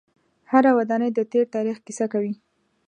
[0.51, 2.33] هره ودانۍ د تیر تاریخ کیسه کوي.